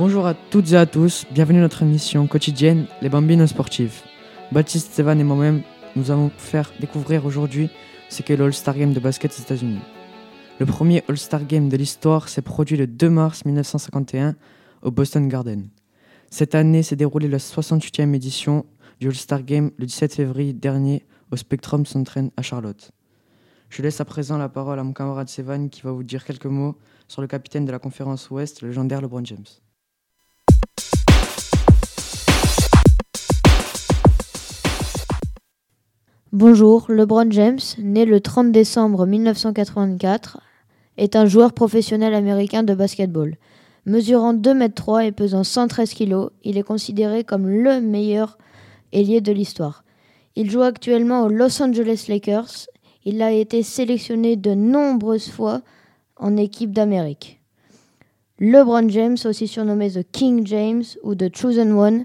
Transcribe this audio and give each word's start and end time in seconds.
Bonjour 0.00 0.26
à 0.26 0.32
toutes 0.32 0.72
et 0.72 0.76
à 0.78 0.86
tous, 0.86 1.26
bienvenue 1.30 1.58
à 1.58 1.60
notre 1.60 1.82
émission 1.82 2.26
quotidienne 2.26 2.86
Les 3.02 3.10
Bambines 3.10 3.46
sportives. 3.46 4.00
Baptiste, 4.50 4.92
Stéphane 4.92 5.20
et 5.20 5.24
moi-même, 5.24 5.60
nous 5.94 6.10
allons 6.10 6.28
vous 6.28 6.38
faire 6.38 6.72
découvrir 6.80 7.26
aujourd'hui 7.26 7.68
ce 8.08 8.22
qu'est 8.22 8.38
le 8.38 8.46
All-Star 8.46 8.78
Game 8.78 8.94
de 8.94 8.98
basket 8.98 9.30
aux 9.30 9.42
États-Unis. 9.42 9.82
Le 10.58 10.64
premier 10.64 11.04
All-Star 11.06 11.44
Game 11.44 11.68
de 11.68 11.76
l'histoire 11.76 12.30
s'est 12.30 12.40
produit 12.40 12.78
le 12.78 12.86
2 12.86 13.10
mars 13.10 13.44
1951 13.44 14.36
au 14.80 14.90
Boston 14.90 15.28
Garden. 15.28 15.68
Cette 16.30 16.54
année 16.54 16.82
s'est 16.82 16.96
déroulée 16.96 17.28
la 17.28 17.36
68e 17.36 18.14
édition 18.14 18.64
du 19.00 19.08
All-Star 19.08 19.42
Game 19.42 19.70
le 19.76 19.84
17 19.84 20.14
février 20.14 20.54
dernier 20.54 21.04
au 21.30 21.36
Spectrum 21.36 21.84
Center 21.84 22.22
à 22.38 22.40
Charlotte. 22.40 22.90
Je 23.68 23.82
laisse 23.82 24.00
à 24.00 24.06
présent 24.06 24.38
la 24.38 24.48
parole 24.48 24.78
à 24.78 24.82
mon 24.82 24.94
camarade 24.94 25.28
Sevan 25.28 25.68
qui 25.68 25.82
va 25.82 25.92
vous 25.92 26.04
dire 26.04 26.24
quelques 26.24 26.46
mots 26.46 26.78
sur 27.06 27.20
le 27.20 27.28
capitaine 27.28 27.66
de 27.66 27.72
la 27.72 27.78
conférence 27.78 28.30
Ouest, 28.30 28.62
le 28.62 28.68
légendaire 28.68 29.02
LeBron 29.02 29.26
James. 29.26 29.44
Bonjour, 36.32 36.86
LeBron 36.88 37.28
James, 37.32 37.58
né 37.78 38.04
le 38.04 38.20
30 38.20 38.52
décembre 38.52 39.04
1984, 39.04 40.38
est 40.96 41.16
un 41.16 41.26
joueur 41.26 41.52
professionnel 41.52 42.14
américain 42.14 42.62
de 42.62 42.72
basketball. 42.72 43.34
Mesurant 43.84 44.32
2 44.32 44.50
m 44.50 44.72
3 44.72 45.06
et 45.06 45.10
pesant 45.10 45.42
113 45.42 45.92
kg, 45.92 46.28
il 46.44 46.56
est 46.56 46.62
considéré 46.62 47.24
comme 47.24 47.48
le 47.48 47.80
meilleur 47.80 48.38
ailier 48.92 49.20
de 49.20 49.32
l'histoire. 49.32 49.82
Il 50.36 50.48
joue 50.52 50.62
actuellement 50.62 51.24
aux 51.24 51.28
Los 51.28 51.60
Angeles 51.60 52.04
Lakers. 52.08 52.68
Il 53.04 53.22
a 53.22 53.32
été 53.32 53.64
sélectionné 53.64 54.36
de 54.36 54.54
nombreuses 54.54 55.30
fois 55.30 55.62
en 56.16 56.36
équipe 56.36 56.70
d'Amérique. 56.70 57.40
LeBron 58.38 58.88
James, 58.88 59.18
aussi 59.24 59.48
surnommé 59.48 59.90
The 59.90 60.08
King 60.12 60.46
James 60.46 60.84
ou 61.02 61.16
The 61.16 61.36
Chosen 61.36 61.72
One, 61.72 62.04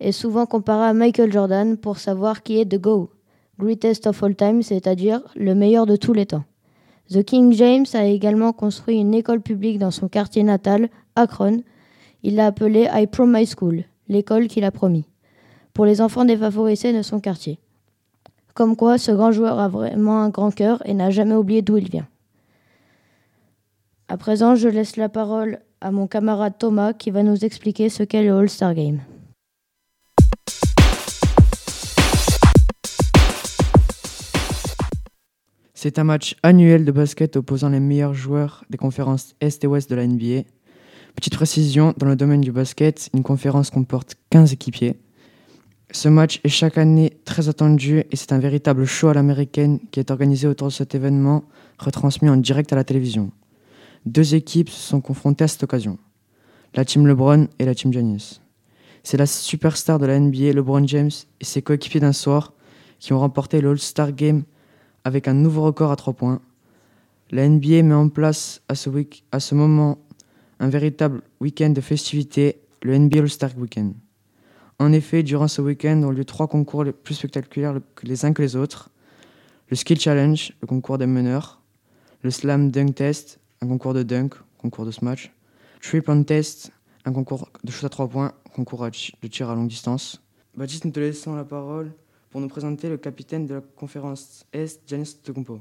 est 0.00 0.10
souvent 0.10 0.46
comparé 0.46 0.86
à 0.86 0.94
Michael 0.94 1.30
Jordan 1.30 1.76
pour 1.76 1.98
savoir 1.98 2.42
qui 2.42 2.58
est 2.58 2.66
The 2.66 2.80
Go, 2.80 3.10
Greatest 3.58 4.06
of 4.06 4.22
All 4.22 4.34
Time, 4.34 4.62
c'est-à-dire 4.62 5.20
le 5.36 5.54
meilleur 5.54 5.86
de 5.86 5.96
tous 5.96 6.12
les 6.12 6.26
temps. 6.26 6.44
The 7.10 7.22
King 7.22 7.52
James 7.52 7.86
a 7.94 8.06
également 8.06 8.52
construit 8.52 8.98
une 8.98 9.14
école 9.14 9.40
publique 9.40 9.78
dans 9.78 9.90
son 9.90 10.08
quartier 10.08 10.42
natal, 10.42 10.88
Akron. 11.16 11.62
Il 12.22 12.36
l'a 12.36 12.46
appelée 12.46 12.88
I 12.92 13.06
Prom 13.06 13.36
School, 13.44 13.84
l'école 14.08 14.46
qu'il 14.48 14.64
a 14.64 14.70
promis, 14.70 15.04
pour 15.74 15.84
les 15.84 16.00
enfants 16.00 16.24
défavorisés 16.24 16.92
de 16.92 17.02
son 17.02 17.20
quartier. 17.20 17.58
Comme 18.54 18.76
quoi, 18.76 18.98
ce 18.98 19.12
grand 19.12 19.32
joueur 19.32 19.58
a 19.58 19.68
vraiment 19.68 20.22
un 20.22 20.28
grand 20.28 20.54
cœur 20.54 20.82
et 20.86 20.94
n'a 20.94 21.10
jamais 21.10 21.34
oublié 21.34 21.62
d'où 21.62 21.76
il 21.76 21.90
vient. 21.90 22.06
À 24.08 24.16
présent, 24.16 24.54
je 24.54 24.68
laisse 24.68 24.96
la 24.96 25.08
parole 25.08 25.60
à 25.80 25.90
mon 25.90 26.06
camarade 26.06 26.54
Thomas 26.58 26.92
qui 26.92 27.10
va 27.10 27.22
nous 27.22 27.44
expliquer 27.44 27.88
ce 27.88 28.02
qu'est 28.02 28.22
le 28.22 28.36
All-Star 28.36 28.74
Game. 28.74 29.00
C'est 35.82 35.98
un 35.98 36.04
match 36.04 36.36
annuel 36.44 36.84
de 36.84 36.92
basket 36.92 37.34
opposant 37.34 37.68
les 37.68 37.80
meilleurs 37.80 38.14
joueurs 38.14 38.64
des 38.70 38.78
conférences 38.78 39.34
Est 39.40 39.64
et 39.64 39.66
Ouest 39.66 39.90
de 39.90 39.96
la 39.96 40.06
NBA. 40.06 40.42
Petite 41.16 41.34
précision, 41.34 41.92
dans 41.96 42.06
le 42.06 42.14
domaine 42.14 42.40
du 42.40 42.52
basket, 42.52 43.10
une 43.12 43.24
conférence 43.24 43.70
comporte 43.70 44.14
15 44.30 44.52
équipiers. 44.52 44.94
Ce 45.90 46.08
match 46.08 46.40
est 46.44 46.50
chaque 46.50 46.78
année 46.78 47.14
très 47.24 47.48
attendu 47.48 47.98
et 47.98 48.14
c'est 48.14 48.30
un 48.30 48.38
véritable 48.38 48.84
show 48.84 49.08
à 49.08 49.14
l'américaine 49.14 49.80
qui 49.90 49.98
est 49.98 50.12
organisé 50.12 50.46
autour 50.46 50.68
de 50.68 50.72
cet 50.72 50.94
événement, 50.94 51.42
retransmis 51.80 52.28
en 52.28 52.36
direct 52.36 52.72
à 52.72 52.76
la 52.76 52.84
télévision. 52.84 53.32
Deux 54.06 54.36
équipes 54.36 54.70
se 54.70 54.80
sont 54.80 55.00
confrontées 55.00 55.42
à 55.42 55.48
cette 55.48 55.64
occasion, 55.64 55.98
la 56.76 56.84
team 56.84 57.08
LeBron 57.08 57.48
et 57.58 57.64
la 57.64 57.74
team 57.74 57.92
Giannis. 57.92 58.40
C'est 59.02 59.16
la 59.16 59.26
superstar 59.26 59.98
de 59.98 60.06
la 60.06 60.20
NBA, 60.20 60.52
LeBron 60.52 60.86
James, 60.86 61.10
et 61.40 61.44
ses 61.44 61.60
coéquipiers 61.60 61.98
d'un 61.98 62.12
soir 62.12 62.52
qui 63.00 63.12
ont 63.12 63.18
remporté 63.18 63.60
le 63.60 63.70
All-Star 63.70 64.12
Game 64.12 64.44
avec 65.04 65.28
un 65.28 65.34
nouveau 65.34 65.62
record 65.62 65.90
à 65.90 65.96
3 65.96 66.14
points. 66.14 66.40
La 67.30 67.48
NBA 67.48 67.82
met 67.82 67.94
en 67.94 68.08
place 68.08 68.60
à 68.68 68.74
ce, 68.74 69.54
moment 69.54 69.98
un 70.60 70.68
véritable 70.68 71.22
week-end 71.40 71.70
de 71.70 71.80
festivités, 71.80 72.60
le 72.82 72.96
NBA 72.98 73.20
All-Star 73.20 73.50
Weekend. 73.56 73.94
En 74.78 74.92
effet, 74.92 75.22
durant 75.22 75.48
ce 75.48 75.62
week-end 75.62 76.02
ont 76.02 76.10
lieu 76.10 76.24
trois 76.24 76.48
concours 76.48 76.84
les 76.84 76.92
plus 76.92 77.14
spectaculaires 77.14 77.78
les 78.02 78.24
uns 78.24 78.32
que 78.32 78.42
les 78.42 78.56
autres. 78.56 78.90
Le 79.68 79.76
Skill 79.76 79.98
Challenge, 79.98 80.52
le 80.60 80.66
concours 80.66 80.98
des 80.98 81.06
meneurs. 81.06 81.60
Le 82.22 82.30
Slam 82.30 82.70
Dunk 82.70 82.94
Test, 82.94 83.40
un 83.60 83.68
concours 83.68 83.94
de 83.94 84.02
dunk, 84.02 84.34
concours 84.58 84.84
de 84.84 84.90
smash. 84.90 85.32
Three 85.80 86.00
Point 86.00 86.22
Test, 86.24 86.70
un 87.04 87.12
concours 87.12 87.48
de 87.64 87.70
shoot 87.70 87.84
à 87.84 87.88
3 87.88 88.08
points, 88.08 88.32
concours 88.54 88.86
de 88.86 89.28
tir 89.28 89.50
à 89.50 89.54
longue 89.54 89.68
distance. 89.68 90.22
Baptiste, 90.56 90.84
nous 90.84 90.90
te 90.90 91.00
laissons 91.00 91.34
la 91.34 91.44
parole 91.44 91.92
pour 92.32 92.40
nous 92.40 92.48
présenter 92.48 92.88
le 92.88 92.96
capitaine 92.96 93.46
de 93.46 93.54
la 93.54 93.60
conférence 93.60 94.46
Est, 94.54 94.80
Giannis 94.88 95.16
Antetokounmpo. 95.18 95.60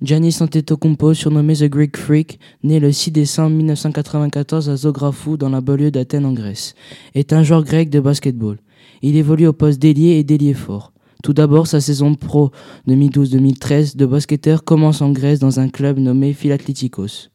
Giannis 0.00 0.38
Antetokounmpo, 0.40 1.12
surnommé 1.12 1.54
The 1.54 1.64
Greek 1.64 1.98
Freak, 1.98 2.40
né 2.64 2.80
le 2.80 2.90
6 2.90 3.10
décembre 3.10 3.54
1994 3.54 4.70
à 4.70 4.76
Zographou 4.76 5.36
dans 5.36 5.50
la 5.50 5.60
banlieue 5.60 5.90
d'Athènes 5.90 6.24
en 6.24 6.32
Grèce, 6.32 6.74
est 7.14 7.34
un 7.34 7.42
joueur 7.42 7.64
grec 7.64 7.90
de 7.90 8.00
basketball. 8.00 8.58
Il 9.02 9.16
évolue 9.16 9.46
au 9.46 9.52
poste 9.52 9.78
d'ailier 9.78 10.16
et 10.16 10.24
d'ailier 10.24 10.54
fort. 10.54 10.94
Tout 11.22 11.34
d'abord, 11.34 11.66
sa 11.66 11.82
saison 11.82 12.14
pro 12.14 12.50
2012-2013 12.88 13.96
de 13.96 14.06
basketteur 14.06 14.64
commence 14.64 15.02
en 15.02 15.10
Grèce 15.10 15.38
dans 15.38 15.60
un 15.60 15.68
club 15.68 15.98
nommé 15.98 16.32
Philatlitikos. 16.32 17.31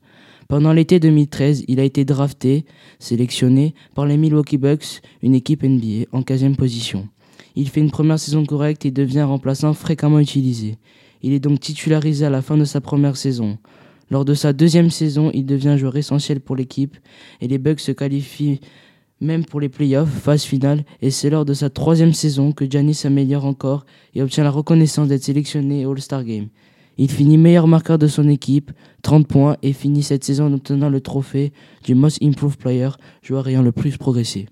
Pendant 0.47 0.71
l'été 0.71 1.01
2013, 1.01 1.65
il 1.67 1.79
a 1.81 1.83
été 1.83 2.05
drafté, 2.05 2.63
sélectionné 2.99 3.73
par 3.95 4.05
les 4.05 4.15
Milwaukee 4.15 4.57
Bucks, 4.57 5.01
une 5.21 5.35
équipe 5.35 5.63
NBA, 5.63 6.05
en 6.13 6.21
15e 6.21 6.55
position. 6.55 7.09
Il 7.55 7.67
fait 7.69 7.81
une 7.81 7.91
première 7.91 8.19
saison 8.19 8.45
correcte 8.45 8.85
et 8.85 8.91
devient 8.91 9.19
un 9.19 9.25
remplaçant 9.25 9.73
fréquemment 9.73 10.19
utilisé. 10.19 10.77
Il 11.21 11.33
est 11.33 11.39
donc 11.39 11.59
titularisé 11.59 12.25
à 12.25 12.29
la 12.29 12.41
fin 12.41 12.55
de 12.55 12.63
sa 12.63 12.79
première 12.79 13.17
saison. 13.17 13.57
Lors 14.09 14.23
de 14.23 14.33
sa 14.33 14.53
deuxième 14.53 14.89
saison, 14.89 15.31
il 15.33 15.45
devient 15.45 15.75
joueur 15.77 15.97
essentiel 15.97 16.39
pour 16.39 16.55
l'équipe 16.55 16.95
et 17.41 17.47
les 17.49 17.57
Bucks 17.57 17.81
se 17.81 17.91
qualifient 17.91 18.61
même 19.19 19.43
pour 19.43 19.59
les 19.59 19.69
playoffs, 19.69 20.09
phase 20.09 20.43
finale, 20.43 20.85
et 21.01 21.09
c'est 21.09 21.29
lors 21.29 21.43
de 21.43 21.53
sa 21.53 21.69
troisième 21.69 22.13
saison 22.13 22.51
que 22.51 22.69
Giannis 22.69 22.93
s'améliore 22.93 23.45
encore 23.45 23.85
et 24.13 24.21
obtient 24.21 24.43
la 24.43 24.51
reconnaissance 24.51 25.07
d'être 25.07 25.23
sélectionné 25.23 25.85
All-Star 25.85 26.23
Game. 26.23 26.47
Il 26.99 27.11
finit 27.11 27.37
meilleur 27.37 27.67
marqueur 27.67 27.99
de 27.99 28.07
son 28.07 28.27
équipe, 28.27 28.71
30 29.03 29.27
points, 29.27 29.57
et 29.61 29.71
finit 29.71 30.01
cette 30.01 30.23
saison 30.23 30.47
en 30.47 30.53
obtenant 30.53 30.89
le 30.89 30.99
trophée 30.99 31.53
du 31.83 31.93
Most 31.93 32.17
Improved 32.23 32.57
Player, 32.57 32.89
joueur 33.21 33.47
ayant 33.47 33.61
le 33.61 33.71
plus 33.71 33.97
progressé. 33.97 34.47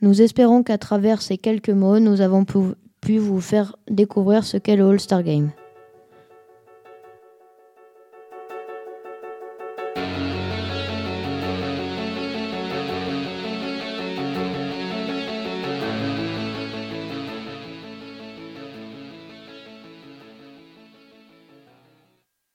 Nous 0.00 0.20
espérons 0.20 0.64
qu'à 0.64 0.78
travers 0.78 1.22
ces 1.22 1.38
quelques 1.38 1.70
mots, 1.70 2.00
nous 2.00 2.20
avons 2.20 2.44
pu 2.44 3.18
vous 3.18 3.40
faire 3.40 3.76
découvrir 3.88 4.42
ce 4.42 4.56
qu'est 4.56 4.74
le 4.74 4.88
All-Star 4.88 5.22
Game. 5.22 5.52